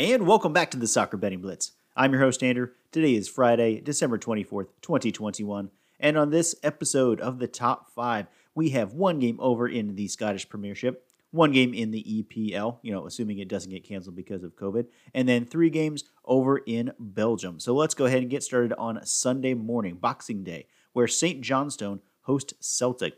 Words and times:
welcome 0.00 0.52
back 0.52 0.70
to 0.70 0.78
the 0.78 0.86
Soccer 0.86 1.16
Betting 1.16 1.40
Blitz. 1.40 1.72
I'm 1.96 2.12
your 2.12 2.20
host, 2.22 2.44
Andrew. 2.44 2.68
Today 2.92 3.16
is 3.16 3.28
Friday, 3.28 3.80
December 3.80 4.16
24th, 4.16 4.68
2021. 4.80 5.70
And 5.98 6.16
on 6.16 6.30
this 6.30 6.54
episode 6.62 7.20
of 7.20 7.40
the 7.40 7.48
Top 7.48 7.90
5, 7.90 8.28
we 8.54 8.70
have 8.70 8.92
one 8.92 9.18
game 9.18 9.36
over 9.40 9.66
in 9.66 9.96
the 9.96 10.06
Scottish 10.06 10.48
Premiership, 10.48 11.04
one 11.32 11.50
game 11.50 11.74
in 11.74 11.90
the 11.90 12.04
EPL, 12.04 12.78
you 12.82 12.92
know, 12.92 13.06
assuming 13.06 13.40
it 13.40 13.48
doesn't 13.48 13.72
get 13.72 13.82
canceled 13.82 14.14
because 14.14 14.44
of 14.44 14.54
COVID, 14.54 14.86
and 15.14 15.28
then 15.28 15.44
three 15.44 15.68
games 15.68 16.04
over 16.24 16.58
in 16.58 16.92
Belgium. 17.00 17.58
So 17.58 17.74
let's 17.74 17.94
go 17.94 18.04
ahead 18.04 18.22
and 18.22 18.30
get 18.30 18.44
started 18.44 18.72
on 18.74 19.04
Sunday 19.04 19.54
morning, 19.54 19.96
Boxing 19.96 20.44
Day, 20.44 20.66
where 20.92 21.08
St. 21.08 21.40
Johnstone 21.40 22.00
host 22.22 22.54
Celtic. 22.60 23.14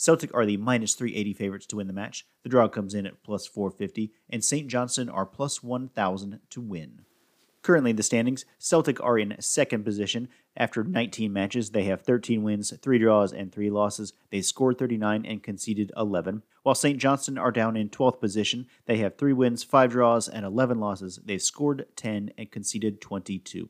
Celtic 0.00 0.32
are 0.32 0.46
the 0.46 0.56
minus 0.56 0.94
380 0.94 1.32
favorites 1.32 1.66
to 1.66 1.76
win 1.76 1.88
the 1.88 1.92
match. 1.92 2.24
The 2.44 2.48
draw 2.48 2.68
comes 2.68 2.94
in 2.94 3.04
at 3.04 3.24
plus 3.24 3.48
450, 3.48 4.12
and 4.30 4.44
St. 4.44 4.68
Johnstone 4.68 5.08
are 5.08 5.26
plus 5.26 5.60
1,000 5.60 6.38
to 6.50 6.60
win. 6.60 7.00
Currently, 7.62 7.90
in 7.90 7.96
the 7.96 8.04
standings, 8.04 8.44
Celtic 8.60 9.02
are 9.02 9.18
in 9.18 9.34
second 9.40 9.82
position. 9.82 10.28
After 10.56 10.84
19 10.84 11.32
matches, 11.32 11.70
they 11.70 11.82
have 11.84 12.02
13 12.02 12.44
wins, 12.44 12.72
3 12.80 12.98
draws, 13.00 13.32
and 13.32 13.50
3 13.50 13.70
losses. 13.70 14.12
They 14.30 14.40
scored 14.40 14.78
39 14.78 15.26
and 15.26 15.42
conceded 15.42 15.90
11. 15.96 16.44
While 16.62 16.76
St. 16.76 16.98
Johnstone 16.98 17.36
are 17.36 17.50
down 17.50 17.76
in 17.76 17.88
12th 17.88 18.20
position, 18.20 18.68
they 18.86 18.98
have 18.98 19.18
3 19.18 19.32
wins, 19.32 19.64
5 19.64 19.90
draws, 19.90 20.28
and 20.28 20.46
11 20.46 20.78
losses. 20.78 21.18
They've 21.24 21.42
scored 21.42 21.86
10 21.96 22.30
and 22.38 22.52
conceded 22.52 23.00
22. 23.00 23.68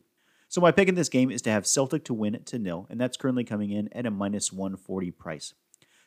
So 0.50 0.60
my 0.60 0.72
pick 0.72 0.88
in 0.90 0.94
this 0.94 1.08
game 1.08 1.30
is 1.30 1.40
to 1.42 1.50
have 1.50 1.66
Celtic 1.66 2.04
to 2.04 2.12
win 2.12 2.38
to 2.44 2.58
nil, 2.58 2.86
and 2.90 3.00
that's 3.00 3.16
currently 3.16 3.44
coming 3.44 3.70
in 3.70 3.90
at 3.94 4.04
a 4.04 4.10
minus 4.10 4.52
140 4.52 5.10
price. 5.12 5.54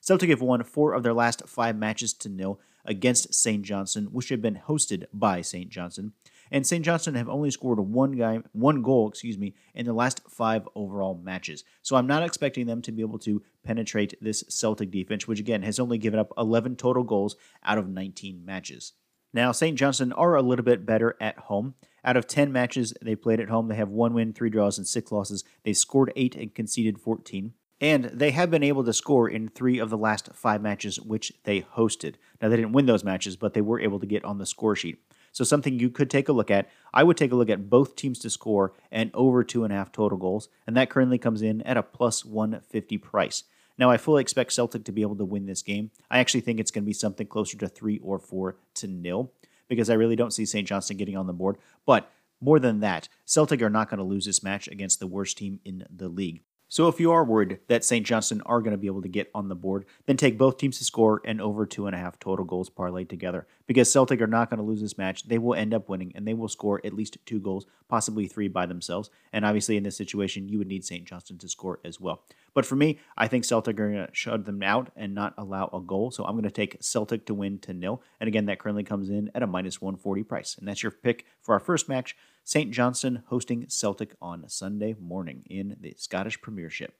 Celtic 0.01 0.31
have 0.31 0.41
won 0.41 0.63
four 0.63 0.93
of 0.93 1.03
their 1.03 1.13
last 1.13 1.47
five 1.47 1.77
matches 1.77 2.11
to 2.15 2.29
nil 2.29 2.59
against 2.83 3.35
St. 3.35 3.61
Johnstone, 3.63 4.05
which 4.05 4.29
have 4.29 4.41
been 4.41 4.63
hosted 4.67 5.05
by 5.13 5.41
St. 5.41 5.69
Johnstone. 5.69 6.13
And 6.49 6.65
St. 6.65 6.83
Johnstone 6.83 7.13
have 7.13 7.29
only 7.29 7.51
scored 7.51 7.79
one 7.79 8.13
guy, 8.13 8.39
one 8.51 8.81
goal, 8.81 9.07
excuse 9.07 9.37
me, 9.37 9.53
in 9.75 9.85
the 9.85 9.93
last 9.93 10.21
five 10.27 10.67
overall 10.75 11.21
matches. 11.23 11.63
So 11.83 11.95
I'm 11.95 12.07
not 12.07 12.23
expecting 12.23 12.65
them 12.65 12.81
to 12.81 12.91
be 12.91 13.03
able 13.03 13.19
to 13.19 13.43
penetrate 13.63 14.15
this 14.19 14.43
Celtic 14.49 14.89
defense, 14.89 15.27
which 15.27 15.39
again 15.39 15.61
has 15.61 15.79
only 15.79 15.99
given 15.99 16.19
up 16.19 16.33
11 16.35 16.77
total 16.77 17.03
goals 17.03 17.35
out 17.63 17.77
of 17.77 17.87
19 17.87 18.43
matches. 18.43 18.93
Now, 19.33 19.51
St. 19.51 19.77
Johnstone 19.77 20.11
are 20.13 20.35
a 20.35 20.41
little 20.41 20.65
bit 20.65 20.85
better 20.85 21.15
at 21.21 21.37
home. 21.37 21.75
Out 22.03 22.17
of 22.17 22.27
10 22.27 22.51
matches 22.51 22.93
they 23.01 23.15
played 23.15 23.39
at 23.39 23.49
home, 23.49 23.67
they 23.67 23.75
have 23.75 23.89
one 23.89 24.15
win, 24.15 24.33
three 24.33 24.49
draws, 24.49 24.79
and 24.79 24.87
six 24.87 25.11
losses. 25.11 25.43
They 25.63 25.73
scored 25.73 26.11
eight 26.15 26.35
and 26.35 26.53
conceded 26.53 26.99
14 26.99 27.53
and 27.81 28.05
they 28.05 28.31
have 28.31 28.51
been 28.51 28.63
able 28.63 28.83
to 28.83 28.93
score 28.93 29.27
in 29.27 29.49
three 29.49 29.79
of 29.79 29.89
the 29.89 29.97
last 29.97 30.29
five 30.33 30.61
matches 30.61 31.01
which 31.01 31.33
they 31.43 31.61
hosted. 31.61 32.15
Now, 32.39 32.47
they 32.47 32.55
didn't 32.55 32.73
win 32.73 32.85
those 32.85 33.03
matches, 33.03 33.35
but 33.35 33.55
they 33.55 33.61
were 33.61 33.79
able 33.79 33.99
to 33.99 34.05
get 34.05 34.23
on 34.23 34.37
the 34.37 34.45
score 34.45 34.75
sheet. 34.75 35.03
So, 35.31 35.43
something 35.43 35.79
you 35.79 35.89
could 35.89 36.09
take 36.09 36.29
a 36.29 36.33
look 36.33 36.51
at. 36.51 36.69
I 36.93 37.03
would 37.03 37.17
take 37.17 37.31
a 37.31 37.35
look 37.35 37.49
at 37.49 37.69
both 37.69 37.95
teams 37.95 38.19
to 38.19 38.29
score 38.29 38.73
and 38.91 39.09
over 39.13 39.43
two 39.43 39.63
and 39.63 39.73
a 39.73 39.75
half 39.75 39.91
total 39.91 40.17
goals, 40.17 40.47
and 40.67 40.77
that 40.77 40.89
currently 40.89 41.17
comes 41.17 41.41
in 41.41 41.61
at 41.63 41.77
a 41.77 41.83
plus 41.83 42.23
150 42.23 42.97
price. 42.99 43.43
Now, 43.77 43.89
I 43.89 43.97
fully 43.97 44.21
expect 44.21 44.53
Celtic 44.53 44.83
to 44.83 44.91
be 44.91 45.01
able 45.01 45.15
to 45.15 45.25
win 45.25 45.47
this 45.47 45.63
game. 45.63 45.89
I 46.11 46.19
actually 46.19 46.41
think 46.41 46.59
it's 46.59 46.69
going 46.69 46.83
to 46.83 46.87
be 46.87 46.93
something 46.93 47.25
closer 47.25 47.57
to 47.57 47.67
three 47.67 47.99
or 48.03 48.19
four 48.19 48.57
to 48.75 48.87
nil 48.87 49.31
because 49.69 49.89
I 49.89 49.95
really 49.95 50.17
don't 50.17 50.33
see 50.33 50.45
St. 50.45 50.67
Johnstone 50.67 50.97
getting 50.97 51.17
on 51.17 51.27
the 51.27 51.33
board. 51.33 51.57
But 51.85 52.11
more 52.41 52.59
than 52.59 52.81
that, 52.81 53.07
Celtic 53.25 53.61
are 53.61 53.69
not 53.69 53.89
going 53.89 53.99
to 53.99 54.03
lose 54.03 54.25
this 54.25 54.43
match 54.43 54.67
against 54.67 54.99
the 54.99 55.07
worst 55.07 55.37
team 55.37 55.61
in 55.63 55.85
the 55.89 56.09
league. 56.09 56.43
So 56.71 56.87
if 56.87 57.01
you 57.01 57.11
are 57.11 57.25
worried 57.25 57.59
that 57.67 57.83
St. 57.83 58.05
Johnstone 58.05 58.39
are 58.45 58.61
going 58.61 58.71
to 58.71 58.77
be 58.77 58.87
able 58.87 59.01
to 59.01 59.09
get 59.09 59.29
on 59.35 59.49
the 59.49 59.55
board, 59.55 59.83
then 60.05 60.15
take 60.15 60.37
both 60.37 60.55
teams 60.55 60.77
to 60.77 60.85
score 60.85 61.21
and 61.25 61.41
over 61.41 61.65
two 61.65 61.85
and 61.85 61.93
a 61.93 61.99
half 61.99 62.17
total 62.17 62.45
goals 62.45 62.69
parlayed 62.69 63.09
together. 63.09 63.45
Because 63.67 63.91
Celtic 63.91 64.21
are 64.21 64.27
not 64.27 64.49
going 64.49 64.57
to 64.57 64.63
lose 64.63 64.79
this 64.79 64.97
match, 64.97 65.23
they 65.23 65.37
will 65.37 65.53
end 65.53 65.73
up 65.73 65.89
winning 65.89 66.13
and 66.15 66.25
they 66.25 66.33
will 66.33 66.47
score 66.47 66.79
at 66.85 66.93
least 66.93 67.17
two 67.25 67.41
goals, 67.41 67.65
possibly 67.89 68.25
three 68.25 68.47
by 68.47 68.65
themselves. 68.65 69.09
And 69.33 69.43
obviously, 69.43 69.75
in 69.75 69.83
this 69.83 69.97
situation, 69.97 70.47
you 70.47 70.59
would 70.59 70.67
need 70.69 70.85
St. 70.85 71.03
Johnstone 71.03 71.39
to 71.39 71.49
score 71.49 71.81
as 71.83 71.99
well. 71.99 72.23
But 72.53 72.65
for 72.65 72.77
me, 72.77 72.99
I 73.17 73.27
think 73.27 73.43
Celtic 73.43 73.77
are 73.77 73.89
going 73.89 74.07
to 74.07 74.13
shut 74.13 74.45
them 74.45 74.63
out 74.63 74.91
and 74.95 75.13
not 75.13 75.33
allow 75.37 75.69
a 75.73 75.81
goal. 75.81 76.09
So 76.11 76.23
I'm 76.23 76.35
going 76.35 76.43
to 76.43 76.51
take 76.51 76.77
Celtic 76.79 77.25
to 77.25 77.33
win 77.33 77.59
to 77.59 77.73
nil. 77.73 78.01
And 78.21 78.29
again, 78.29 78.45
that 78.45 78.59
currently 78.59 78.85
comes 78.85 79.09
in 79.09 79.29
at 79.35 79.43
a 79.43 79.47
minus 79.47 79.81
140 79.81 80.23
price. 80.23 80.55
And 80.57 80.69
that's 80.69 80.83
your 80.83 80.93
pick 80.93 81.25
for 81.41 81.51
our 81.51 81.59
first 81.59 81.89
match. 81.89 82.15
St. 82.43 82.71
Johnstone 82.71 83.23
hosting 83.27 83.65
Celtic 83.69 84.15
on 84.21 84.47
Sunday 84.49 84.95
morning 84.99 85.43
in 85.49 85.77
the 85.79 85.93
Scottish 85.97 86.41
Premiership. 86.41 86.95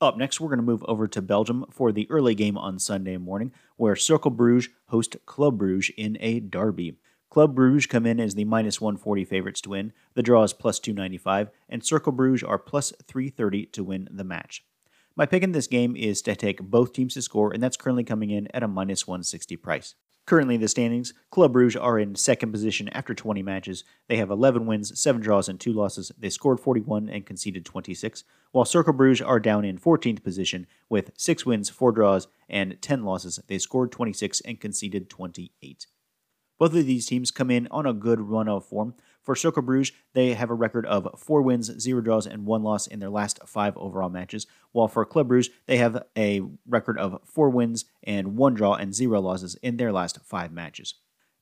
Up 0.00 0.16
next, 0.16 0.40
we're 0.40 0.48
going 0.48 0.58
to 0.58 0.64
move 0.64 0.84
over 0.88 1.06
to 1.08 1.20
Belgium 1.20 1.66
for 1.70 1.92
the 1.92 2.10
early 2.10 2.34
game 2.34 2.56
on 2.56 2.78
Sunday 2.78 3.18
morning, 3.18 3.52
where 3.76 3.94
Cercle 3.94 4.34
Bruges 4.34 4.70
host 4.86 5.16
Club 5.26 5.58
Bruges 5.58 5.92
in 5.96 6.16
a 6.20 6.40
derby. 6.40 6.96
Club 7.28 7.54
Bruges 7.54 7.86
come 7.86 8.06
in 8.06 8.18
as 8.18 8.34
the 8.34 8.44
minus 8.44 8.80
140 8.80 9.24
favorites 9.24 9.60
to 9.60 9.70
win. 9.70 9.92
The 10.14 10.22
draw 10.22 10.42
is 10.42 10.52
plus 10.52 10.78
295, 10.78 11.50
and 11.68 11.82
Cercle 11.82 12.16
Bruges 12.16 12.42
are 12.42 12.58
plus 12.58 12.92
330 13.06 13.66
to 13.66 13.84
win 13.84 14.08
the 14.10 14.24
match. 14.24 14.64
My 15.16 15.26
pick 15.26 15.42
in 15.42 15.52
this 15.52 15.66
game 15.66 15.96
is 15.96 16.22
to 16.22 16.34
take 16.34 16.62
both 16.62 16.92
teams 16.94 17.14
to 17.14 17.22
score, 17.22 17.52
and 17.52 17.62
that's 17.62 17.76
currently 17.76 18.04
coming 18.04 18.30
in 18.30 18.48
at 18.54 18.62
a 18.62 18.68
minus 18.68 19.06
160 19.06 19.56
price. 19.56 19.94
Currently 20.30 20.54
in 20.54 20.60
the 20.60 20.68
standings, 20.68 21.12
Club 21.32 21.52
Bruges 21.52 21.74
are 21.74 21.98
in 21.98 22.14
second 22.14 22.52
position 22.52 22.88
after 22.90 23.16
20 23.16 23.42
matches. 23.42 23.82
They 24.06 24.18
have 24.18 24.30
11 24.30 24.64
wins, 24.64 24.96
7 24.96 25.20
draws, 25.20 25.48
and 25.48 25.58
2 25.58 25.72
losses. 25.72 26.12
They 26.16 26.30
scored 26.30 26.60
41 26.60 27.08
and 27.08 27.26
conceded 27.26 27.64
26, 27.64 28.22
while 28.52 28.64
Cercle 28.64 28.96
Bruges 28.96 29.26
are 29.26 29.40
down 29.40 29.64
in 29.64 29.76
14th 29.76 30.22
position 30.22 30.68
with 30.88 31.10
6 31.16 31.44
wins, 31.44 31.68
4 31.68 31.90
draws, 31.90 32.28
and 32.48 32.80
10 32.80 33.02
losses. 33.02 33.40
They 33.48 33.58
scored 33.58 33.90
26 33.90 34.40
and 34.42 34.60
conceded 34.60 35.10
28. 35.10 35.88
Both 36.60 36.76
of 36.76 36.86
these 36.86 37.06
teams 37.06 37.32
come 37.32 37.50
in 37.50 37.66
on 37.72 37.84
a 37.84 37.92
good 37.92 38.20
run 38.20 38.46
of 38.46 38.64
form. 38.64 38.94
For 39.22 39.36
Cercle 39.36 39.62
Bruges, 39.62 39.92
they 40.14 40.34
have 40.34 40.50
a 40.50 40.54
record 40.54 40.86
of 40.86 41.06
four 41.18 41.42
wins, 41.42 41.78
zero 41.80 42.00
draws, 42.00 42.26
and 42.26 42.46
one 42.46 42.62
loss 42.62 42.86
in 42.86 43.00
their 43.00 43.10
last 43.10 43.38
five 43.46 43.76
overall 43.76 44.08
matches. 44.08 44.46
While 44.72 44.88
for 44.88 45.04
Club 45.04 45.28
Bruges, 45.28 45.50
they 45.66 45.76
have 45.76 46.02
a 46.16 46.42
record 46.66 46.98
of 46.98 47.20
four 47.24 47.50
wins 47.50 47.84
and 48.02 48.36
one 48.36 48.54
draw 48.54 48.74
and 48.74 48.94
zero 48.94 49.20
losses 49.20 49.56
in 49.56 49.76
their 49.76 49.92
last 49.92 50.18
five 50.24 50.52
matches. 50.52 50.94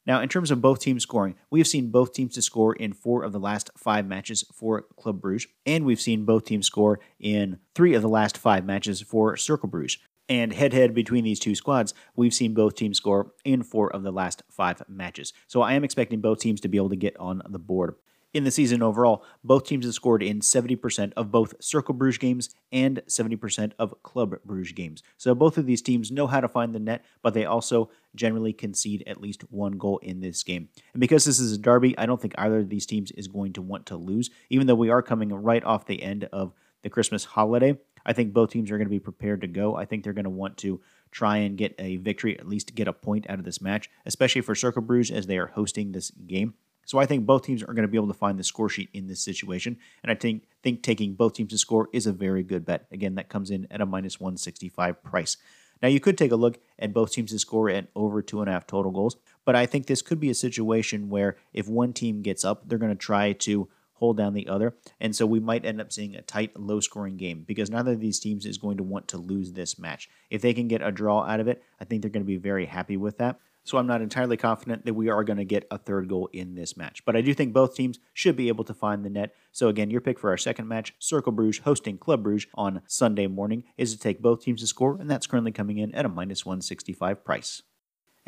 Now, 0.06 0.22
in 0.22 0.30
terms 0.30 0.50
of 0.50 0.62
both 0.62 0.80
teams 0.80 1.02
scoring, 1.02 1.34
we 1.50 1.60
have 1.60 1.66
seen 1.66 1.90
both 1.90 2.14
teams 2.14 2.34
to 2.34 2.42
score 2.42 2.74
in 2.74 2.94
four 2.94 3.24
of 3.24 3.32
the 3.32 3.38
last 3.38 3.70
five 3.76 4.06
matches 4.06 4.42
for 4.54 4.86
Club 4.96 5.20
Bruges, 5.20 5.46
and 5.66 5.84
we've 5.84 6.00
seen 6.00 6.24
both 6.24 6.46
teams 6.46 6.66
score 6.66 6.98
in 7.20 7.58
three 7.74 7.92
of 7.92 8.00
the 8.00 8.08
last 8.08 8.38
five 8.38 8.64
matches 8.64 9.02
for 9.02 9.36
Cercle 9.36 9.68
Bruges. 9.68 9.98
And 10.28 10.52
head 10.52 10.74
head 10.74 10.94
between 10.94 11.24
these 11.24 11.40
two 11.40 11.54
squads, 11.54 11.94
we've 12.14 12.34
seen 12.34 12.52
both 12.52 12.74
teams 12.74 12.98
score 12.98 13.32
in 13.44 13.62
four 13.62 13.90
of 13.90 14.02
the 14.02 14.12
last 14.12 14.42
five 14.50 14.82
matches. 14.88 15.32
So 15.46 15.62
I 15.62 15.72
am 15.72 15.84
expecting 15.84 16.20
both 16.20 16.40
teams 16.40 16.60
to 16.60 16.68
be 16.68 16.76
able 16.76 16.90
to 16.90 16.96
get 16.96 17.16
on 17.18 17.42
the 17.48 17.58
board. 17.58 17.94
In 18.34 18.44
the 18.44 18.50
season 18.50 18.82
overall, 18.82 19.24
both 19.42 19.64
teams 19.64 19.86
have 19.86 19.94
scored 19.94 20.22
in 20.22 20.40
70% 20.40 21.14
of 21.16 21.30
both 21.30 21.54
Cercle 21.62 21.94
Bruges 21.94 22.18
games 22.18 22.50
and 22.70 23.00
70% 23.08 23.72
of 23.78 24.02
Club 24.02 24.34
Bruges 24.44 24.72
games. 24.72 25.02
So 25.16 25.34
both 25.34 25.56
of 25.56 25.64
these 25.64 25.80
teams 25.80 26.10
know 26.10 26.26
how 26.26 26.42
to 26.42 26.48
find 26.48 26.74
the 26.74 26.78
net, 26.78 27.06
but 27.22 27.32
they 27.32 27.46
also 27.46 27.90
generally 28.14 28.52
concede 28.52 29.02
at 29.06 29.22
least 29.22 29.50
one 29.50 29.72
goal 29.72 29.96
in 29.98 30.20
this 30.20 30.42
game. 30.42 30.68
And 30.92 31.00
because 31.00 31.24
this 31.24 31.40
is 31.40 31.52
a 31.52 31.58
derby, 31.58 31.96
I 31.96 32.04
don't 32.04 32.20
think 32.20 32.34
either 32.36 32.58
of 32.58 32.68
these 32.68 32.84
teams 32.84 33.10
is 33.12 33.28
going 33.28 33.54
to 33.54 33.62
want 33.62 33.86
to 33.86 33.96
lose, 33.96 34.28
even 34.50 34.66
though 34.66 34.74
we 34.74 34.90
are 34.90 35.00
coming 35.00 35.32
right 35.32 35.64
off 35.64 35.86
the 35.86 36.02
end 36.02 36.24
of 36.24 36.52
the 36.82 36.90
Christmas 36.90 37.24
holiday. 37.24 37.78
I 38.08 38.14
think 38.14 38.32
both 38.32 38.50
teams 38.50 38.70
are 38.70 38.78
going 38.78 38.86
to 38.86 38.90
be 38.90 38.98
prepared 38.98 39.42
to 39.42 39.46
go. 39.46 39.76
I 39.76 39.84
think 39.84 40.02
they're 40.02 40.14
going 40.14 40.24
to 40.24 40.30
want 40.30 40.56
to 40.58 40.80
try 41.10 41.36
and 41.36 41.58
get 41.58 41.74
a 41.78 41.98
victory, 41.98 42.38
at 42.38 42.48
least 42.48 42.74
get 42.74 42.88
a 42.88 42.92
point 42.92 43.28
out 43.28 43.38
of 43.38 43.44
this 43.44 43.60
match, 43.60 43.90
especially 44.06 44.40
for 44.40 44.54
Cercle 44.54 44.82
Bruges 44.82 45.14
as 45.14 45.26
they 45.26 45.36
are 45.36 45.48
hosting 45.48 45.92
this 45.92 46.10
game. 46.10 46.54
So 46.86 46.96
I 46.96 47.04
think 47.04 47.26
both 47.26 47.42
teams 47.42 47.62
are 47.62 47.74
going 47.74 47.82
to 47.82 47.88
be 47.88 47.98
able 47.98 48.08
to 48.08 48.14
find 48.14 48.38
the 48.38 48.44
score 48.44 48.70
sheet 48.70 48.88
in 48.94 49.08
this 49.08 49.20
situation, 49.20 49.76
and 50.02 50.10
I 50.10 50.14
think 50.14 50.44
think 50.62 50.82
taking 50.82 51.12
both 51.12 51.34
teams 51.34 51.50
to 51.50 51.58
score 51.58 51.90
is 51.92 52.06
a 52.06 52.12
very 52.14 52.42
good 52.42 52.64
bet. 52.64 52.86
Again, 52.90 53.16
that 53.16 53.28
comes 53.28 53.50
in 53.50 53.66
at 53.70 53.82
a 53.82 53.86
minus 53.86 54.18
165 54.18 55.02
price. 55.02 55.36
Now 55.82 55.88
you 55.88 56.00
could 56.00 56.16
take 56.16 56.32
a 56.32 56.36
look 56.36 56.58
at 56.78 56.94
both 56.94 57.12
teams 57.12 57.30
to 57.32 57.38
score 57.38 57.68
at 57.68 57.88
over 57.94 58.22
two 58.22 58.40
and 58.40 58.48
a 58.48 58.54
half 58.54 58.66
total 58.66 58.90
goals, 58.90 59.18
but 59.44 59.54
I 59.54 59.66
think 59.66 59.84
this 59.84 60.00
could 60.00 60.18
be 60.18 60.30
a 60.30 60.34
situation 60.34 61.10
where 61.10 61.36
if 61.52 61.68
one 61.68 61.92
team 61.92 62.22
gets 62.22 62.42
up, 62.42 62.66
they're 62.66 62.78
going 62.78 62.90
to 62.90 62.96
try 62.96 63.32
to 63.32 63.68
hold 63.98 64.16
down 64.16 64.34
the 64.34 64.48
other. 64.48 64.74
And 65.00 65.14
so 65.14 65.26
we 65.26 65.40
might 65.40 65.64
end 65.64 65.80
up 65.80 65.92
seeing 65.92 66.14
a 66.14 66.22
tight, 66.22 66.58
low 66.58 66.80
scoring 66.80 67.16
game 67.16 67.44
because 67.46 67.70
neither 67.70 67.92
of 67.92 68.00
these 68.00 68.20
teams 68.20 68.46
is 68.46 68.58
going 68.58 68.76
to 68.78 68.82
want 68.82 69.08
to 69.08 69.18
lose 69.18 69.52
this 69.52 69.78
match. 69.78 70.08
If 70.30 70.40
they 70.42 70.54
can 70.54 70.68
get 70.68 70.82
a 70.82 70.92
draw 70.92 71.24
out 71.24 71.40
of 71.40 71.48
it, 71.48 71.62
I 71.80 71.84
think 71.84 72.02
they're 72.02 72.10
going 72.10 72.24
to 72.24 72.26
be 72.26 72.36
very 72.36 72.66
happy 72.66 72.96
with 72.96 73.18
that. 73.18 73.38
So 73.64 73.76
I'm 73.76 73.86
not 73.86 74.00
entirely 74.00 74.38
confident 74.38 74.86
that 74.86 74.94
we 74.94 75.10
are 75.10 75.22
going 75.24 75.36
to 75.36 75.44
get 75.44 75.66
a 75.70 75.76
third 75.76 76.08
goal 76.08 76.30
in 76.32 76.54
this 76.54 76.74
match. 76.74 77.04
But 77.04 77.16
I 77.16 77.20
do 77.20 77.34
think 77.34 77.52
both 77.52 77.74
teams 77.74 77.98
should 78.14 78.34
be 78.34 78.48
able 78.48 78.64
to 78.64 78.72
find 78.72 79.04
the 79.04 79.10
net. 79.10 79.34
So 79.52 79.68
again, 79.68 79.90
your 79.90 80.00
pick 80.00 80.18
for 80.18 80.30
our 80.30 80.38
second 80.38 80.68
match, 80.68 80.94
Cercle 80.98 81.34
Bruges 81.34 81.64
hosting 81.64 81.98
Club 81.98 82.22
Bruges 82.22 82.46
on 82.54 82.80
Sunday 82.86 83.26
morning, 83.26 83.64
is 83.76 83.92
to 83.92 84.00
take 84.00 84.22
both 84.22 84.42
teams 84.42 84.62
to 84.62 84.66
score, 84.66 84.96
and 84.98 85.10
that's 85.10 85.26
currently 85.26 85.52
coming 85.52 85.76
in 85.76 85.94
at 85.94 86.06
a 86.06 86.08
minus 86.08 86.46
165 86.46 87.22
price. 87.24 87.62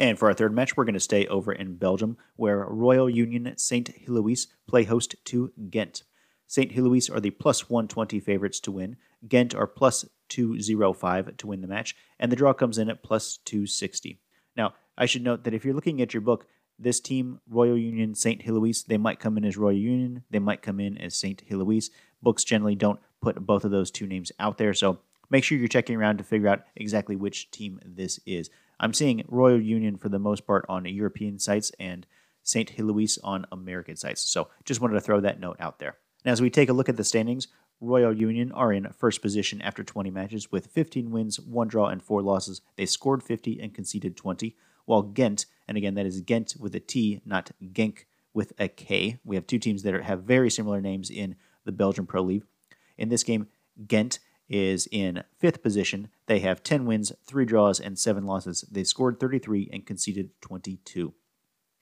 And 0.00 0.18
for 0.18 0.28
our 0.28 0.34
third 0.34 0.54
match, 0.54 0.78
we're 0.78 0.86
going 0.86 0.94
to 0.94 1.00
stay 1.00 1.26
over 1.26 1.52
in 1.52 1.76
Belgium, 1.76 2.16
where 2.36 2.64
Royal 2.66 3.10
Union 3.10 3.52
St. 3.58 3.86
Heloise 4.06 4.46
play 4.66 4.84
host 4.84 5.14
to 5.26 5.52
Ghent. 5.68 6.04
St. 6.46 6.72
Heloise 6.72 7.10
are 7.10 7.20
the 7.20 7.30
plus 7.30 7.68
120 7.68 8.18
favorites 8.18 8.60
to 8.60 8.72
win. 8.72 8.96
Ghent 9.28 9.54
are 9.54 9.66
plus 9.66 10.06
205 10.30 11.36
to 11.36 11.46
win 11.46 11.60
the 11.60 11.68
match, 11.68 11.94
and 12.18 12.32
the 12.32 12.36
draw 12.36 12.54
comes 12.54 12.78
in 12.78 12.88
at 12.88 13.02
plus 13.02 13.36
260. 13.44 14.18
Now, 14.56 14.72
I 14.96 15.04
should 15.04 15.22
note 15.22 15.44
that 15.44 15.52
if 15.52 15.66
you're 15.66 15.74
looking 15.74 16.00
at 16.00 16.14
your 16.14 16.22
book, 16.22 16.46
This 16.80 16.98
team, 16.98 17.40
Royal 17.46 17.76
Union, 17.76 18.14
St. 18.14 18.40
Heloise, 18.40 18.84
they 18.84 18.96
might 18.96 19.20
come 19.20 19.36
in 19.36 19.44
as 19.44 19.58
Royal 19.58 19.76
Union, 19.76 20.24
they 20.30 20.38
might 20.38 20.62
come 20.62 20.80
in 20.80 20.96
as 20.96 21.14
St. 21.14 21.42
Heloise. 21.46 21.90
Books 22.22 22.42
generally 22.42 22.74
don't 22.74 23.00
put 23.20 23.44
both 23.44 23.66
of 23.66 23.70
those 23.70 23.90
two 23.90 24.06
names 24.06 24.32
out 24.40 24.56
there, 24.56 24.72
so 24.72 24.98
make 25.28 25.44
sure 25.44 25.58
you're 25.58 25.68
checking 25.68 25.96
around 25.96 26.16
to 26.16 26.24
figure 26.24 26.48
out 26.48 26.62
exactly 26.74 27.16
which 27.16 27.50
team 27.50 27.80
this 27.84 28.18
is. 28.24 28.48
I'm 28.80 28.94
seeing 28.94 29.24
Royal 29.28 29.60
Union 29.60 29.98
for 29.98 30.08
the 30.08 30.18
most 30.18 30.46
part 30.46 30.64
on 30.68 30.86
European 30.86 31.38
sites 31.38 31.70
and 31.78 32.06
St. 32.42 32.70
Heloise 32.70 33.18
on 33.22 33.46
American 33.52 33.94
sites. 33.94 34.22
So 34.22 34.48
just 34.64 34.80
wanted 34.80 34.94
to 34.94 35.00
throw 35.02 35.20
that 35.20 35.38
note 35.38 35.58
out 35.60 35.78
there. 35.78 35.98
Now, 36.24 36.32
as 36.32 36.42
we 36.42 36.50
take 36.50 36.70
a 36.70 36.72
look 36.72 36.88
at 36.88 36.96
the 36.96 37.04
standings, 37.04 37.48
Royal 37.80 38.12
Union 38.12 38.52
are 38.52 38.72
in 38.72 38.88
first 38.98 39.22
position 39.22 39.62
after 39.62 39.84
20 39.84 40.10
matches 40.10 40.50
with 40.50 40.66
15 40.66 41.10
wins, 41.10 41.38
one 41.38 41.68
draw, 41.68 41.86
and 41.86 42.02
four 42.02 42.22
losses. 42.22 42.62
They 42.76 42.86
scored 42.86 43.22
50 43.22 43.60
and 43.60 43.74
conceded 43.74 44.16
20, 44.16 44.56
while 44.84 45.02
Ghent, 45.02 45.46
and 45.68 45.76
again, 45.76 45.94
that 45.94 46.06
is 46.06 46.20
Ghent 46.20 46.56
with 46.58 46.74
a 46.74 46.80
T, 46.80 47.20
not 47.24 47.52
Genk 47.62 48.04
with 48.34 48.52
a 48.58 48.68
K. 48.68 49.18
We 49.24 49.36
have 49.36 49.46
two 49.46 49.58
teams 49.58 49.82
that 49.82 49.94
are, 49.94 50.02
have 50.02 50.24
very 50.24 50.50
similar 50.50 50.80
names 50.80 51.10
in 51.10 51.36
the 51.64 51.72
Belgian 51.72 52.06
Pro 52.06 52.22
League. 52.22 52.44
In 52.98 53.08
this 53.08 53.24
game, 53.24 53.48
Ghent 53.86 54.18
is 54.50 54.88
in 54.90 55.22
fifth 55.38 55.62
position. 55.62 56.08
They 56.26 56.40
have 56.40 56.62
10 56.62 56.84
wins, 56.84 57.12
three 57.24 57.46
draws, 57.46 57.80
and 57.80 57.98
seven 57.98 58.26
losses. 58.26 58.64
They 58.70 58.84
scored 58.84 59.18
33 59.20 59.70
and 59.72 59.86
conceded 59.86 60.30
22. 60.42 61.14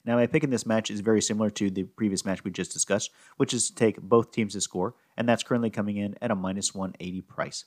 Now, 0.05 0.17
my 0.17 0.27
pick 0.27 0.45
in 0.45 0.51
this 0.51 0.67
match 0.67 0.91
is 0.91 1.01
very 1.01 1.21
similar 1.21 1.51
to 1.51 1.71
the 1.71 1.85
previous 1.85 2.25
match 2.25 2.45
we 2.45 2.51
just 2.51 2.73
discussed, 2.73 3.11
which 3.37 3.53
is 3.53 3.69
to 3.69 3.75
take 3.75 4.01
both 4.01 4.31
teams 4.31 4.53
to 4.53 4.61
score, 4.61 4.95
and 5.17 5.29
that's 5.29 5.43
currently 5.43 5.71
coming 5.71 5.97
in 5.97 6.15
at 6.23 6.31
a 6.31 6.37
minus 6.37 6.75
180 6.75 7.23
price. 7.23 7.65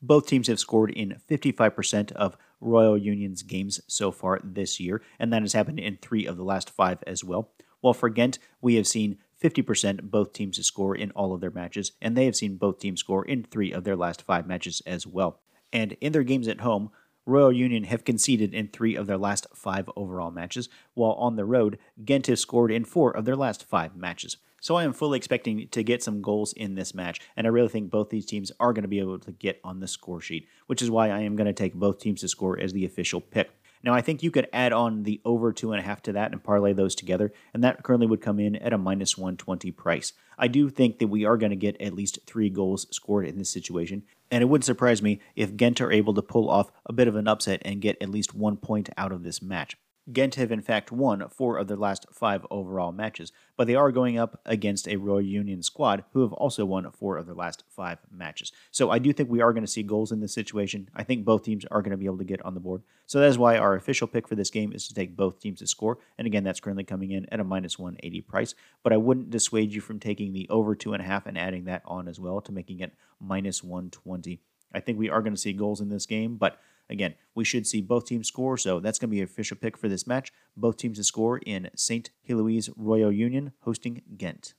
Both 0.00 0.26
teams 0.26 0.48
have 0.48 0.58
scored 0.58 0.90
in 0.90 1.20
55% 1.30 2.12
of 2.12 2.36
Royal 2.60 2.98
Union's 2.98 3.42
games 3.42 3.80
so 3.86 4.10
far 4.10 4.40
this 4.42 4.80
year, 4.80 5.02
and 5.18 5.32
that 5.32 5.42
has 5.42 5.52
happened 5.52 5.78
in 5.78 5.96
three 5.96 6.26
of 6.26 6.36
the 6.36 6.44
last 6.44 6.70
five 6.70 7.02
as 7.06 7.22
well. 7.22 7.52
While 7.80 7.94
for 7.94 8.08
Ghent, 8.08 8.38
we 8.60 8.76
have 8.76 8.86
seen 8.86 9.18
50% 9.44 10.10
both 10.10 10.32
teams 10.32 10.56
to 10.56 10.64
score 10.64 10.96
in 10.96 11.10
all 11.10 11.34
of 11.34 11.42
their 11.42 11.50
matches, 11.50 11.92
and 12.00 12.16
they 12.16 12.24
have 12.24 12.34
seen 12.34 12.56
both 12.56 12.78
teams 12.78 13.00
score 13.00 13.24
in 13.26 13.42
three 13.42 13.72
of 13.72 13.84
their 13.84 13.94
last 13.94 14.22
five 14.22 14.46
matches 14.46 14.80
as 14.86 15.06
well. 15.06 15.40
And 15.70 15.92
in 16.00 16.12
their 16.12 16.22
games 16.22 16.48
at 16.48 16.62
home, 16.62 16.90
Royal 17.26 17.52
Union 17.52 17.84
have 17.84 18.04
conceded 18.04 18.54
in 18.54 18.68
three 18.68 18.94
of 18.94 19.06
their 19.06 19.18
last 19.18 19.46
five 19.54 19.90
overall 19.96 20.30
matches, 20.30 20.70
while 20.94 21.12
on 21.12 21.36
the 21.36 21.44
road, 21.44 21.78
Ghent 22.04 22.26
have 22.28 22.38
scored 22.38 22.70
in 22.70 22.86
four 22.86 23.14
of 23.14 23.26
their 23.26 23.36
last 23.36 23.64
five 23.64 23.94
matches. 23.94 24.38
So 24.62 24.76
I 24.76 24.84
am 24.84 24.94
fully 24.94 25.18
expecting 25.18 25.68
to 25.68 25.82
get 25.82 26.02
some 26.02 26.22
goals 26.22 26.54
in 26.54 26.74
this 26.74 26.94
match, 26.94 27.20
and 27.36 27.46
I 27.46 27.50
really 27.50 27.68
think 27.68 27.90
both 27.90 28.08
these 28.08 28.24
teams 28.24 28.50
are 28.58 28.72
going 28.72 28.82
to 28.82 28.88
be 28.88 29.00
able 29.00 29.18
to 29.18 29.32
get 29.32 29.60
on 29.62 29.80
the 29.80 29.86
score 29.86 30.22
sheet, 30.22 30.48
which 30.68 30.80
is 30.80 30.90
why 30.90 31.10
I 31.10 31.20
am 31.20 31.36
going 31.36 31.46
to 31.46 31.52
take 31.52 31.74
both 31.74 31.98
teams 31.98 32.22
to 32.22 32.28
score 32.28 32.58
as 32.58 32.72
the 32.72 32.86
official 32.86 33.20
pick. 33.20 33.50
Now, 33.84 33.92
I 33.92 34.00
think 34.00 34.22
you 34.22 34.30
could 34.30 34.48
add 34.50 34.72
on 34.72 35.02
the 35.02 35.20
over 35.26 35.52
two 35.52 35.72
and 35.72 35.78
a 35.78 35.84
half 35.84 36.00
to 36.04 36.12
that 36.12 36.32
and 36.32 36.42
parlay 36.42 36.72
those 36.72 36.94
together, 36.94 37.34
and 37.52 37.62
that 37.62 37.82
currently 37.82 38.06
would 38.06 38.22
come 38.22 38.40
in 38.40 38.56
at 38.56 38.72
a 38.72 38.78
minus 38.78 39.18
120 39.18 39.70
price. 39.72 40.14
I 40.38 40.48
do 40.48 40.70
think 40.70 40.98
that 40.98 41.08
we 41.08 41.26
are 41.26 41.36
going 41.36 41.50
to 41.50 41.56
get 41.56 41.78
at 41.82 41.92
least 41.92 42.20
three 42.26 42.48
goals 42.48 42.86
scored 42.90 43.26
in 43.26 43.36
this 43.36 43.50
situation, 43.50 44.04
and 44.30 44.40
it 44.40 44.46
wouldn't 44.46 44.64
surprise 44.64 45.02
me 45.02 45.20
if 45.36 45.58
Ghent 45.58 45.82
are 45.82 45.92
able 45.92 46.14
to 46.14 46.22
pull 46.22 46.48
off 46.48 46.72
a 46.86 46.94
bit 46.94 47.08
of 47.08 47.16
an 47.16 47.28
upset 47.28 47.60
and 47.62 47.82
get 47.82 48.00
at 48.00 48.08
least 48.08 48.34
one 48.34 48.56
point 48.56 48.88
out 48.96 49.12
of 49.12 49.22
this 49.22 49.42
match. 49.42 49.76
Ghent 50.12 50.34
have 50.34 50.52
in 50.52 50.60
fact 50.60 50.92
won 50.92 51.26
four 51.30 51.56
of 51.56 51.66
their 51.66 51.78
last 51.78 52.06
five 52.12 52.46
overall 52.50 52.92
matches, 52.92 53.32
but 53.56 53.66
they 53.66 53.74
are 53.74 53.90
going 53.90 54.18
up 54.18 54.38
against 54.44 54.86
a 54.86 54.96
Royal 54.96 55.22
Union 55.22 55.62
squad 55.62 56.04
who 56.12 56.20
have 56.20 56.32
also 56.34 56.66
won 56.66 56.90
four 56.90 57.16
of 57.16 57.24
their 57.24 57.34
last 57.34 57.64
five 57.68 57.98
matches. 58.10 58.52
So 58.70 58.90
I 58.90 58.98
do 58.98 59.14
think 59.14 59.30
we 59.30 59.40
are 59.40 59.54
going 59.54 59.64
to 59.64 59.70
see 59.70 59.82
goals 59.82 60.12
in 60.12 60.20
this 60.20 60.34
situation. 60.34 60.90
I 60.94 61.04
think 61.04 61.24
both 61.24 61.42
teams 61.42 61.64
are 61.70 61.80
going 61.80 61.92
to 61.92 61.96
be 61.96 62.04
able 62.04 62.18
to 62.18 62.24
get 62.24 62.44
on 62.44 62.52
the 62.52 62.60
board. 62.60 62.82
So 63.06 63.18
that 63.20 63.28
is 63.28 63.38
why 63.38 63.56
our 63.56 63.74
official 63.74 64.06
pick 64.06 64.28
for 64.28 64.34
this 64.34 64.50
game 64.50 64.72
is 64.74 64.86
to 64.88 64.94
take 64.94 65.16
both 65.16 65.40
teams 65.40 65.60
to 65.60 65.66
score. 65.66 65.98
And 66.18 66.26
again, 66.26 66.44
that's 66.44 66.60
currently 66.60 66.84
coming 66.84 67.10
in 67.10 67.26
at 67.32 67.40
a 67.40 67.44
minus 67.44 67.78
180 67.78 68.20
price. 68.22 68.54
But 68.82 68.92
I 68.92 68.98
wouldn't 68.98 69.30
dissuade 69.30 69.72
you 69.72 69.80
from 69.80 70.00
taking 70.00 70.34
the 70.34 70.46
over 70.50 70.74
two 70.74 70.92
and 70.92 71.02
a 71.02 71.06
half 71.06 71.24
and 71.24 71.38
adding 71.38 71.64
that 71.64 71.82
on 71.86 72.08
as 72.08 72.20
well 72.20 72.42
to 72.42 72.52
making 72.52 72.80
it 72.80 72.92
minus 73.20 73.64
120. 73.64 74.40
I 74.74 74.80
think 74.80 74.98
we 74.98 75.08
are 75.08 75.22
going 75.22 75.34
to 75.34 75.40
see 75.40 75.52
goals 75.52 75.80
in 75.80 75.88
this 75.88 76.04
game, 76.04 76.36
but 76.36 76.58
Again, 76.90 77.14
we 77.34 77.44
should 77.44 77.66
see 77.66 77.80
both 77.80 78.06
teams 78.06 78.28
score, 78.28 78.56
so 78.56 78.78
that's 78.78 78.98
going 78.98 79.08
to 79.08 79.14
be 79.14 79.20
an 79.20 79.24
official 79.24 79.56
pick 79.56 79.76
for 79.76 79.88
this 79.88 80.06
match. 80.06 80.32
Both 80.56 80.76
teams 80.76 80.98
to 80.98 81.04
score 81.04 81.38
in 81.38 81.70
St. 81.74 82.10
Heloise 82.28 82.70
Royal 82.76 83.10
Union 83.10 83.52
hosting 83.60 84.02
Ghent. 84.16 84.54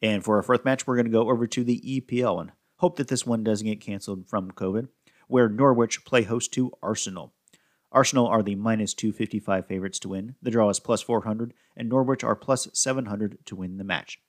And 0.00 0.24
for 0.24 0.36
our 0.36 0.42
fourth 0.42 0.64
match, 0.64 0.86
we're 0.86 0.96
going 0.96 1.06
to 1.06 1.12
go 1.12 1.28
over 1.28 1.46
to 1.46 1.64
the 1.64 1.80
EPL 1.80 2.40
and 2.40 2.52
hope 2.76 2.96
that 2.96 3.08
this 3.08 3.26
one 3.26 3.42
doesn't 3.42 3.66
get 3.66 3.80
canceled 3.80 4.28
from 4.28 4.52
COVID, 4.52 4.88
where 5.26 5.48
Norwich 5.48 6.04
play 6.04 6.22
host 6.22 6.52
to 6.54 6.72
Arsenal. 6.82 7.34
Arsenal 7.90 8.26
are 8.26 8.42
the 8.42 8.54
minus 8.54 8.94
255 8.94 9.66
favorites 9.66 9.98
to 10.00 10.10
win. 10.10 10.36
The 10.42 10.50
draw 10.50 10.68
is 10.68 10.78
plus 10.78 11.02
400, 11.02 11.54
and 11.76 11.88
Norwich 11.88 12.22
are 12.22 12.36
plus 12.36 12.68
700 12.72 13.38
to 13.46 13.56
win 13.56 13.78
the 13.78 13.84
match. 13.84 14.20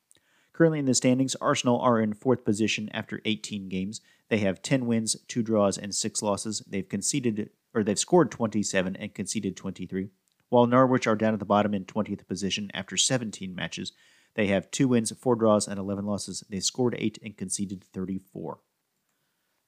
Currently 0.60 0.80
in 0.80 0.86
the 0.86 0.94
standings, 0.94 1.36
Arsenal 1.36 1.80
are 1.80 2.02
in 2.02 2.12
fourth 2.12 2.44
position 2.44 2.90
after 2.94 3.22
18 3.24 3.70
games. 3.70 4.02
They 4.28 4.40
have 4.40 4.62
10 4.62 4.88
wins, 4.88 5.16
2 5.30 5.42
draws, 5.42 5.78
and 5.78 5.96
6 5.96 6.22
losses. 6.22 6.62
They've 6.68 6.88
conceded 6.88 7.52
or 7.74 7.82
they've 7.82 7.98
scored 7.98 8.30
27 8.30 8.98
and 8.98 9.14
conceded 9.14 9.56
23. 9.56 10.10
While 10.50 10.66
Norwich 10.66 11.08
are 11.08 11.16
down 11.16 11.32
at 11.32 11.40
the 11.40 11.46
bottom 11.46 11.74
in 11.74 11.86
20th 11.86 12.28
position 12.28 12.70
after 12.74 12.98
17 12.98 13.56
matches. 13.56 13.94
They 14.34 14.48
have 14.48 14.70
2 14.70 14.90
wins, 14.90 15.14
4 15.18 15.38
draws, 15.38 15.66
and 15.66 15.80
11 15.80 16.06
losses. 16.06 16.44
They 16.50 16.60
scored 16.60 16.96
8 17.00 17.20
and 17.24 17.38
conceded 17.38 17.86
34. 17.94 18.60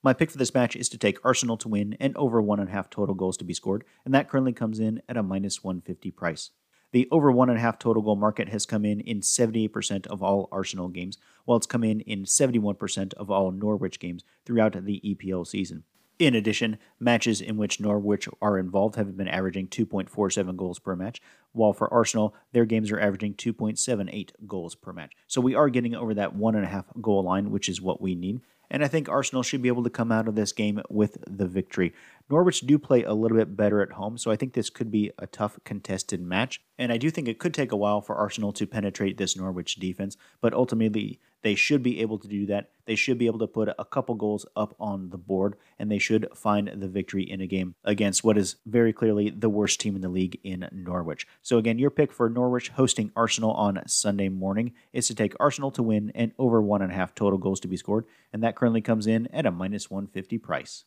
My 0.04 0.12
pick 0.12 0.30
for 0.30 0.40
this 0.40 0.54
match 0.54 0.76
is 0.76 0.90
to 0.90 0.98
take 0.98 1.24
Arsenal 1.24 1.56
to 1.58 1.70
win 1.70 1.96
and 2.02 2.18
over 2.18 2.44
1.5 2.44 2.90
total 2.90 3.16
goals 3.16 3.38
to 3.38 3.46
be 3.46 3.54
scored, 3.54 3.86
and 4.04 4.14
that 4.14 4.28
currently 4.28 4.52
comes 4.52 4.78
in 4.78 5.02
at 5.08 5.16
a 5.16 5.24
minus 5.24 5.64
150 5.64 6.12
price. 6.12 6.50
The 6.92 7.08
over 7.10 7.32
one 7.32 7.50
and 7.50 7.58
a 7.58 7.62
half 7.62 7.80
total 7.80 8.04
goal 8.04 8.18
market 8.18 8.50
has 8.50 8.66
come 8.66 8.84
in 8.84 9.00
in 9.00 9.22
78% 9.22 10.08
of 10.08 10.22
all 10.22 10.50
Arsenal 10.52 10.90
games, 10.90 11.18
while 11.46 11.58
it's 11.58 11.68
come 11.68 11.84
in 11.84 12.02
in 12.02 12.24
71% 12.24 13.14
of 13.14 13.32
all 13.32 13.52
Norwich 13.52 14.00
games 14.00 14.24
throughout 14.46 14.74
the 14.86 15.02
EPL 15.04 15.48
season. 15.48 15.84
In 16.20 16.36
addition, 16.36 16.78
matches 17.00 17.42
in 17.42 17.58
which 17.58 17.80
Norwich 17.80 18.28
are 18.42 18.60
involved 18.60 18.96
have 18.96 19.18
been 19.18 19.28
averaging 19.28 19.68
2.47 19.70 20.56
goals 20.56 20.78
per 20.78 20.96
match, 20.96 21.22
while 21.52 21.74
for 21.74 21.92
Arsenal, 21.92 22.36
their 22.52 22.66
games 22.66 22.92
are 22.92 23.00
averaging 23.00 23.34
2.78 23.34 24.32
goals 24.46 24.76
per 24.76 24.94
match. 24.94 25.14
So 25.28 25.42
we 25.42 25.56
are 25.56 25.70
getting 25.70 25.96
over 25.96 26.14
that 26.14 26.36
one 26.36 26.56
and 26.56 26.66
a 26.66 26.70
half 26.70 26.86
goal 27.02 27.24
line, 27.24 27.50
which 27.50 27.68
is 27.70 27.82
what 27.82 28.02
we 28.02 28.14
need 28.14 28.42
and 28.72 28.84
I 28.84 28.88
think 28.88 29.10
Arsenal 29.10 29.44
should 29.44 29.62
be 29.62 29.68
able 29.68 29.84
to 29.84 29.90
come 29.90 30.12
out 30.12 30.28
of 30.28 30.36
this 30.36 30.54
game 30.54 30.82
with 30.90 31.18
the 31.28 31.46
victory. 31.46 31.94
Norwich 32.30 32.62
do 32.62 32.80
play 32.80 33.04
a 33.04 33.14
little 33.14 33.38
bit 33.38 33.58
better 33.58 33.82
at 33.82 33.92
home, 33.92 34.18
so 34.18 34.32
I 34.32 34.38
think 34.38 34.54
this 34.54 34.70
could 34.70 34.90
be 34.90 35.12
a 35.20 35.28
tough 35.28 35.60
contested 35.66 36.22
match. 36.22 36.62
And 36.80 36.92
I 36.92 36.98
do 36.98 37.12
think 37.12 37.28
it 37.28 37.38
could 37.38 37.54
take 37.54 37.74
a 37.74 37.78
while 37.78 38.02
for 38.02 38.16
Arsenal 38.16 38.54
to 38.54 38.66
penetrate 38.66 39.18
this 39.18 39.36
Norwich 39.36 39.76
defense, 39.76 40.16
but 40.40 40.54
ultimately 40.54 41.20
they 41.44 41.56
should 41.56 41.84
be 41.84 42.02
able 42.02 42.20
to 42.20 42.28
do 42.28 42.46
that. 42.48 42.70
They 42.86 42.96
should 42.96 43.18
be 43.18 43.26
able 43.26 43.40
to 43.40 43.48
put 43.48 43.70
a 43.78 43.86
couple 43.86 44.16
goals 44.16 44.46
up 44.56 44.76
on 44.80 45.10
the 45.10 45.18
board, 45.18 45.56
and 45.80 45.92
they 45.92 46.00
should 46.00 46.28
find 46.36 46.68
the 46.68 46.88
victory 46.88 47.24
in 47.24 47.42
a 47.42 47.48
game 47.48 47.76
against 47.84 48.24
what 48.24 48.38
is 48.38 48.58
very 48.66 48.94
clearly 48.94 49.30
the 49.30 49.50
worst 49.50 49.80
team 49.80 49.96
in 49.96 50.02
the 50.02 50.10
league 50.10 50.40
in 50.44 50.68
Norwich. 50.72 51.28
So, 51.42 51.58
again, 51.58 51.80
your 51.80 51.90
pick 51.90 52.12
for 52.12 52.30
Norwich 52.30 52.70
hosting 52.70 53.12
Arsenal 53.16 53.52
on 53.52 53.82
Sunday 53.88 54.30
morning 54.30 54.74
is 54.94 55.08
to 55.08 55.16
take 55.16 55.34
Arsenal 55.40 55.72
to 55.72 55.84
win 55.84 56.12
and 56.16 56.32
over 56.38 56.62
one 56.62 56.82
and 56.82 56.92
a 56.92 56.96
half 56.96 57.16
total 57.16 57.40
goals 57.40 57.60
to 57.62 57.68
be 57.68 57.78
scored, 57.78 58.06
and 58.34 58.44
that 58.44 58.56
currently 58.62 58.82
comes 58.82 59.08
in 59.08 59.28
at 59.34 59.48
a 59.48 59.52
minus 59.52 59.90
150 59.90 60.38
price. 60.38 60.86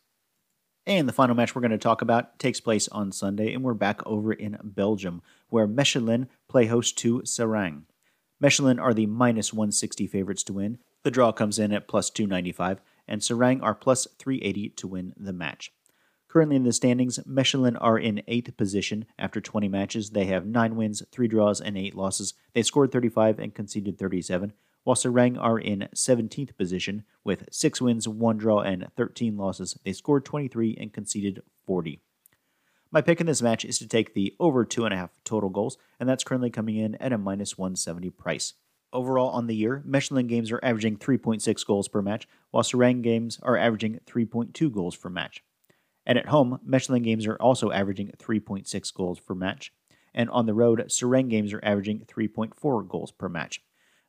And 0.87 1.09
the 1.09 1.13
final 1.13 1.35
match 1.35 1.53
we're 1.53 1.61
going 1.61 1.71
to 1.71 1.77
talk 1.77 2.01
about 2.01 2.39
takes 2.39 2.61
place 2.61 2.87
on 2.87 3.11
Sunday, 3.11 3.53
and 3.53 3.65
we're 3.65 3.73
back 3.73 3.99
over 4.05 4.31
in 4.31 4.57
Belgium, 4.63 5.21
where 5.49 5.67
Mechelen 5.67 6.27
play 6.47 6.67
host 6.67 6.97
to 6.99 7.19
Seraing. 7.25 7.81
Mechelen 8.41 8.81
are 8.81 8.93
the 8.93 9.07
minus 9.07 9.51
160 9.51 10.07
favorites 10.07 10.43
to 10.43 10.53
win. 10.53 10.77
The 11.03 11.11
draw 11.11 11.33
comes 11.33 11.59
in 11.59 11.73
at 11.73 11.89
plus 11.89 12.09
295, 12.09 12.79
and 13.09 13.19
Seraing 13.19 13.61
are 13.61 13.75
plus 13.75 14.07
380 14.19 14.69
to 14.69 14.87
win 14.87 15.13
the 15.17 15.33
match. 15.33 15.73
Currently 16.29 16.55
in 16.55 16.63
the 16.63 16.71
standings, 16.71 17.19
Mechelen 17.27 17.77
are 17.81 17.99
in 17.99 18.23
8th 18.25 18.55
position 18.55 19.03
after 19.19 19.41
20 19.41 19.67
matches. 19.67 20.11
They 20.11 20.25
have 20.27 20.45
9 20.45 20.77
wins, 20.77 21.03
3 21.11 21.27
draws, 21.27 21.59
and 21.59 21.77
8 21.77 21.93
losses. 21.93 22.35
They 22.53 22.63
scored 22.63 22.93
35 22.93 23.37
and 23.37 23.53
conceded 23.53 23.99
37, 23.99 24.53
while 24.85 24.95
Seraing 24.95 25.37
are 25.37 25.59
in 25.59 25.89
17th 25.93 26.55
position 26.55 27.03
with 27.23 27.47
6 27.51 27.81
wins, 27.81 28.07
1 28.07 28.37
draw, 28.37 28.61
and 28.61 28.87
13 28.95 29.35
losses. 29.35 29.77
They 29.83 29.91
scored 29.91 30.23
23 30.23 30.77
and 30.79 30.93
conceded 30.93 31.41
40. 31.65 31.99
My 32.91 33.01
pick 33.01 33.19
in 33.19 33.25
this 33.25 33.41
match 33.41 33.65
is 33.65 33.79
to 33.79 33.87
take 33.87 34.13
the 34.13 34.33
over 34.39 34.63
2.5 34.63 35.09
total 35.25 35.49
goals, 35.49 35.77
and 35.99 36.07
that's 36.07 36.23
currently 36.23 36.51
coming 36.51 36.77
in 36.77 36.95
at 36.95 37.11
a 37.11 37.17
minus 37.17 37.57
170 37.57 38.11
price. 38.11 38.53
Overall 38.93 39.29
on 39.29 39.47
the 39.47 39.55
year, 39.55 39.83
Mechelen 39.85 40.27
games 40.27 40.51
are 40.51 40.63
averaging 40.63 40.97
3.6 40.97 41.65
goals 41.65 41.87
per 41.87 42.03
match, 42.03 42.27
while 42.51 42.63
Seraing 42.63 43.01
games 43.01 43.39
are 43.41 43.57
averaging 43.57 43.99
3.2 44.05 44.71
goals 44.71 44.95
per 44.95 45.09
match. 45.09 45.43
And 46.05 46.19
at 46.19 46.27
home, 46.27 46.59
Mechelen 46.65 47.03
games 47.03 47.25
are 47.25 47.37
also 47.37 47.71
averaging 47.71 48.11
3.6 48.19 48.93
goals 48.93 49.19
per 49.19 49.33
match. 49.33 49.73
And 50.13 50.29
on 50.29 50.45
the 50.45 50.53
road, 50.53 50.79
Seraing 50.87 51.27
games 51.27 51.53
are 51.53 51.65
averaging 51.65 52.05
3.4 52.05 52.87
goals 52.87 53.11
per 53.11 53.27
match. 53.27 53.61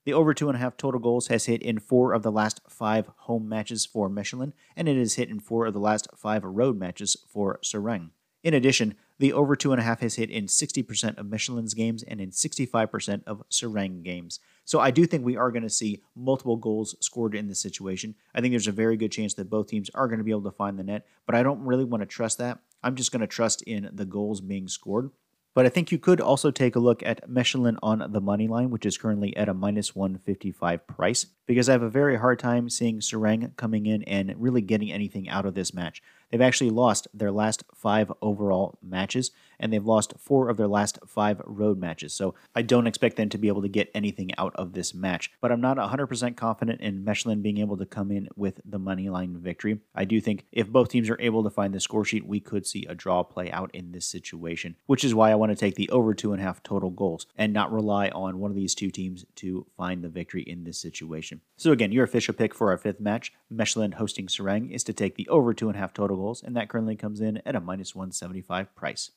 The 0.06 0.12
over 0.12 0.34
2.5 0.34 0.76
total 0.76 1.00
goals 1.00 1.26
has 1.26 1.46
hit 1.46 1.60
in 1.62 1.80
four 1.80 2.12
of 2.12 2.22
the 2.22 2.30
last 2.30 2.60
five 2.68 3.10
home 3.16 3.48
matches 3.48 3.84
for 3.84 4.08
Mechelen, 4.08 4.52
and 4.76 4.88
it 4.88 4.96
has 4.96 5.14
hit 5.14 5.28
in 5.28 5.40
four 5.40 5.66
of 5.66 5.74
the 5.74 5.80
last 5.80 6.06
five 6.16 6.44
road 6.44 6.78
matches 6.78 7.16
for 7.28 7.58
Seraing. 7.64 8.10
In 8.44 8.54
addition, 8.54 8.94
The 9.18 9.32
over 9.32 9.56
2.5 9.56 10.00
has 10.00 10.16
hit 10.16 10.30
in 10.30 10.46
60% 10.46 11.18
of 11.18 11.26
Mechelen's 11.26 11.74
games 11.74 12.02
and 12.02 12.20
in 12.20 12.30
65% 12.30 13.24
of 13.26 13.42
Seraing 13.50 14.04
games. 14.04 14.40
So 14.64 14.78
I 14.78 14.90
do 14.90 15.06
think 15.06 15.24
we 15.24 15.36
are 15.36 15.50
going 15.50 15.62
to 15.62 15.70
see 15.70 16.02
multiple 16.14 16.56
goals 16.56 16.94
scored 17.00 17.34
in 17.34 17.48
this 17.48 17.60
situation. 17.60 18.14
I 18.34 18.40
think 18.40 18.52
there's 18.52 18.68
a 18.68 18.72
very 18.72 18.96
good 18.96 19.10
chance 19.10 19.34
that 19.34 19.50
both 19.50 19.68
teams 19.68 19.90
are 19.90 20.06
going 20.06 20.18
to 20.18 20.24
be 20.24 20.32
able 20.32 20.42
to 20.42 20.50
find 20.50 20.78
the 20.78 20.84
net, 20.84 21.06
but 21.24 21.34
I 21.34 21.42
don't 21.42 21.64
really 21.64 21.84
want 21.84 22.02
to 22.02 22.06
trust 22.06 22.38
that. 22.38 22.58
I'm 22.82 22.94
just 22.94 23.10
going 23.10 23.22
to 23.22 23.26
trust 23.26 23.62
in 23.62 23.90
the 23.92 24.04
goals 24.04 24.40
being 24.40 24.68
scored. 24.68 25.10
But 25.56 25.64
I 25.64 25.70
think 25.70 25.90
you 25.90 25.98
could 25.98 26.20
also 26.20 26.50
take 26.50 26.76
a 26.76 26.80
look 26.80 27.02
at 27.02 27.26
Mechelen 27.30 27.78
on 27.82 28.12
the 28.12 28.20
money 28.20 28.46
line, 28.46 28.68
which 28.68 28.84
is 28.84 28.98
currently 28.98 29.34
at 29.38 29.48
a 29.48 29.54
minus 29.54 29.96
155 29.96 30.86
price, 30.86 31.24
because 31.46 31.66
I 31.66 31.72
have 31.72 31.82
a 31.82 31.88
very 31.88 32.18
hard 32.18 32.38
time 32.38 32.68
seeing 32.68 33.00
Seraing 33.00 33.56
coming 33.56 33.86
in 33.86 34.02
and 34.02 34.34
really 34.36 34.60
getting 34.60 34.92
anything 34.92 35.30
out 35.30 35.46
of 35.46 35.54
this 35.54 35.72
match. 35.72 36.02
They've 36.30 36.42
actually 36.42 36.68
lost 36.68 37.08
their 37.14 37.32
last 37.32 37.64
five 37.74 38.12
overall 38.20 38.78
matches, 38.82 39.30
and 39.58 39.72
they've 39.72 39.84
lost 39.84 40.14
four 40.18 40.48
of 40.48 40.56
their 40.56 40.66
last 40.66 40.98
five 41.06 41.40
road 41.44 41.78
matches. 41.78 42.14
So 42.14 42.34
I 42.54 42.62
don't 42.62 42.86
expect 42.86 43.16
them 43.16 43.28
to 43.30 43.38
be 43.38 43.48
able 43.48 43.62
to 43.62 43.68
get 43.68 43.90
anything 43.94 44.30
out 44.38 44.54
of 44.56 44.72
this 44.72 44.94
match. 44.94 45.30
But 45.40 45.52
I'm 45.52 45.60
not 45.60 45.76
100% 45.76 46.36
confident 46.36 46.80
in 46.80 47.04
Mechelen 47.04 47.42
being 47.42 47.58
able 47.58 47.76
to 47.76 47.86
come 47.86 48.10
in 48.10 48.28
with 48.36 48.60
the 48.64 48.78
money 48.78 49.08
line 49.08 49.36
victory. 49.38 49.80
I 49.94 50.04
do 50.04 50.20
think 50.20 50.46
if 50.52 50.68
both 50.68 50.88
teams 50.88 51.10
are 51.10 51.20
able 51.20 51.42
to 51.44 51.50
find 51.50 51.74
the 51.74 51.80
score 51.80 52.04
sheet, 52.04 52.26
we 52.26 52.40
could 52.40 52.66
see 52.66 52.84
a 52.88 52.94
draw 52.94 53.22
play 53.22 53.50
out 53.50 53.70
in 53.74 53.92
this 53.92 54.06
situation, 54.06 54.76
which 54.86 55.04
is 55.04 55.14
why 55.14 55.30
I 55.30 55.36
want 55.36 55.50
to 55.50 55.56
take 55.56 55.74
the 55.74 55.90
over 55.90 56.14
two 56.14 56.32
and 56.32 56.40
a 56.40 56.44
half 56.44 56.62
total 56.62 56.90
goals 56.90 57.26
and 57.36 57.52
not 57.52 57.72
rely 57.72 58.08
on 58.08 58.38
one 58.38 58.50
of 58.50 58.56
these 58.56 58.74
two 58.74 58.90
teams 58.90 59.24
to 59.36 59.66
find 59.76 60.02
the 60.02 60.08
victory 60.08 60.42
in 60.42 60.64
this 60.64 60.78
situation. 60.78 61.40
So 61.56 61.72
again, 61.72 61.92
your 61.92 62.04
official 62.04 62.34
pick 62.34 62.54
for 62.54 62.70
our 62.70 62.78
fifth 62.78 63.00
match, 63.00 63.32
Mechelen 63.52 63.94
hosting 63.94 64.26
Seraing, 64.26 64.70
is 64.70 64.84
to 64.84 64.92
take 64.92 65.16
the 65.16 65.28
over 65.28 65.54
two 65.54 65.68
and 65.68 65.76
a 65.76 65.80
half 65.80 65.92
total 65.92 66.16
goals, 66.16 66.42
and 66.42 66.56
that 66.56 66.68
currently 66.68 66.96
comes 66.96 67.20
in 67.20 67.42
at 67.46 67.56
a 67.56 67.60
minus 67.60 67.94
175 67.94 68.74
price. 68.74 69.10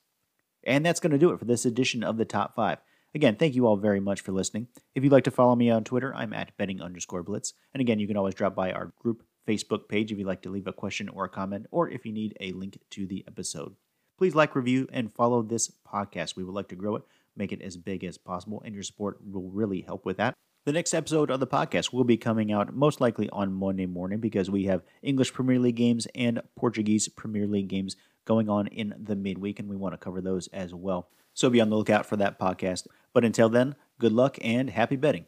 And 0.63 0.85
that's 0.85 0.99
going 0.99 1.11
to 1.11 1.17
do 1.17 1.31
it 1.31 1.39
for 1.39 1.45
this 1.45 1.65
edition 1.65 2.03
of 2.03 2.17
the 2.17 2.25
Top 2.25 2.55
5. 2.55 2.79
Again, 3.15 3.35
thank 3.35 3.55
you 3.55 3.65
all 3.65 3.77
very 3.77 3.99
much 3.99 4.21
for 4.21 4.31
listening. 4.31 4.67
If 4.93 5.03
you'd 5.03 5.11
like 5.11 5.23
to 5.23 5.31
follow 5.31 5.55
me 5.55 5.69
on 5.71 5.83
Twitter, 5.83 6.13
I'm 6.13 6.33
at 6.33 6.55
betting 6.57 6.81
underscore 6.81 7.23
blitz. 7.23 7.53
And 7.73 7.81
again, 7.81 7.99
you 7.99 8.07
can 8.07 8.17
always 8.17 8.35
drop 8.35 8.55
by 8.55 8.71
our 8.71 8.93
group 8.99 9.23
Facebook 9.47 9.87
page 9.87 10.11
if 10.11 10.19
you'd 10.19 10.27
like 10.27 10.43
to 10.43 10.49
leave 10.49 10.67
a 10.67 10.73
question 10.73 11.09
or 11.09 11.25
a 11.25 11.29
comment, 11.29 11.65
or 11.71 11.89
if 11.89 12.05
you 12.05 12.11
need 12.11 12.37
a 12.39 12.51
link 12.51 12.79
to 12.91 13.07
the 13.07 13.23
episode. 13.27 13.75
Please 14.17 14.35
like, 14.35 14.55
review, 14.55 14.87
and 14.91 15.13
follow 15.13 15.41
this 15.41 15.71
podcast. 15.91 16.35
We 16.35 16.43
would 16.43 16.53
like 16.53 16.67
to 16.67 16.75
grow 16.75 16.97
it, 16.97 17.03
make 17.35 17.51
it 17.51 17.61
as 17.61 17.77
big 17.77 18.03
as 18.03 18.17
possible, 18.17 18.61
and 18.63 18.75
your 18.75 18.83
support 18.83 19.17
will 19.25 19.49
really 19.49 19.81
help 19.81 20.05
with 20.05 20.17
that. 20.17 20.35
The 20.65 20.73
next 20.73 20.93
episode 20.93 21.31
of 21.31 21.39
the 21.39 21.47
podcast 21.47 21.93
will 21.93 22.03
be 22.03 22.17
coming 22.17 22.51
out 22.51 22.75
most 22.75 23.01
likely 23.01 23.29
on 23.31 23.53
Monday 23.53 23.87
morning 23.87 24.19
because 24.19 24.51
we 24.51 24.65
have 24.65 24.83
English 25.01 25.33
Premier 25.33 25.57
League 25.57 25.77
games 25.77 26.05
and 26.13 26.41
Portuguese 26.55 27.07
Premier 27.07 27.47
League 27.47 27.69
games 27.69 27.95
going 28.29 28.47
on 28.47 28.67
in 28.67 28.93
the 28.97 29.15
midweek, 29.15 29.59
and 29.59 29.67
we 29.67 29.75
want 29.75 29.93
to 29.93 29.97
cover 29.97 30.21
those 30.21 30.47
as 30.49 30.71
well. 30.71 31.09
So 31.33 31.49
be 31.49 31.59
on 31.59 31.71
the 31.71 31.75
lookout 31.75 32.05
for 32.05 32.15
that 32.17 32.39
podcast. 32.39 32.85
But 33.11 33.25
until 33.25 33.49
then, 33.49 33.75
good 33.99 34.11
luck 34.13 34.37
and 34.41 34.69
happy 34.69 34.97
betting. 34.97 35.25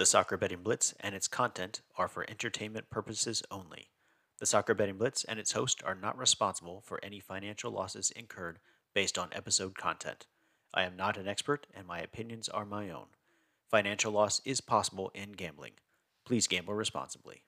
The 0.00 0.06
Soccer 0.06 0.38
Betting 0.38 0.62
Blitz 0.62 0.94
and 1.00 1.14
its 1.14 1.28
content 1.28 1.82
are 1.98 2.08
for 2.08 2.24
entertainment 2.26 2.88
purposes 2.88 3.42
only. 3.50 3.90
The 4.38 4.46
Soccer 4.46 4.72
Betting 4.72 4.96
Blitz 4.96 5.24
and 5.24 5.38
its 5.38 5.52
host 5.52 5.82
are 5.84 5.94
not 5.94 6.16
responsible 6.16 6.80
for 6.80 6.98
any 7.02 7.20
financial 7.20 7.70
losses 7.70 8.10
incurred 8.12 8.60
based 8.94 9.18
on 9.18 9.28
episode 9.32 9.74
content. 9.76 10.26
I 10.72 10.84
am 10.84 10.96
not 10.96 11.18
an 11.18 11.28
expert 11.28 11.66
and 11.74 11.86
my 11.86 11.98
opinions 11.98 12.48
are 12.48 12.64
my 12.64 12.88
own. 12.88 13.08
Financial 13.70 14.10
loss 14.10 14.40
is 14.46 14.62
possible 14.62 15.10
in 15.14 15.32
gambling. 15.32 15.72
Please 16.24 16.46
gamble 16.46 16.72
responsibly. 16.72 17.42